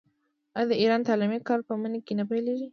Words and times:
آیا 0.55 0.67
د 0.69 0.73
ایران 0.81 1.01
تعلیمي 1.09 1.39
کال 1.47 1.59
په 1.67 1.73
مني 1.81 1.99
کې 2.05 2.13
نه 2.19 2.23
پیلیږي؟ 2.29 2.67